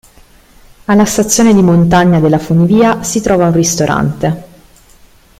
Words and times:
Alla 0.85 1.05
stazione 1.05 1.53
di 1.53 1.61
montagna 1.61 2.19
della 2.19 2.39
funivia 2.39 3.03
si 3.03 3.21
trova 3.21 3.45
un 3.45 3.51
ristorante. 3.53 4.45